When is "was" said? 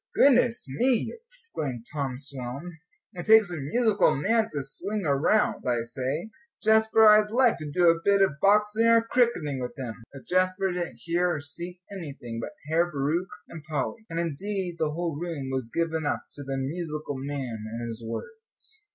15.51-15.69